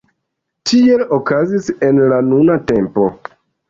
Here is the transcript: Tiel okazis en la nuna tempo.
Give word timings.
Tiel 0.71 1.03
okazis 1.19 1.71
en 1.91 2.03
la 2.09 2.21
nuna 2.35 2.61
tempo. 2.77 3.11